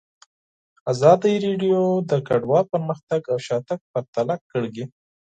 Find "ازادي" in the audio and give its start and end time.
0.91-1.33